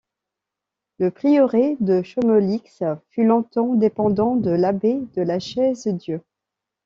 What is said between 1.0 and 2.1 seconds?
prieuré de